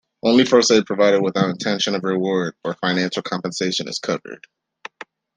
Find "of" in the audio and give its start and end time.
1.93-2.03